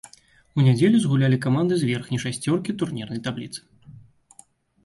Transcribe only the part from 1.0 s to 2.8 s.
згулялі каманды з верхняй шасцёркі